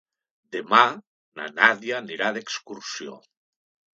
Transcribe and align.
Demà 0.53 0.79
na 1.41 1.49
Nàdia 1.59 1.95
anirà 1.99 2.31
d'excursió. 2.37 3.21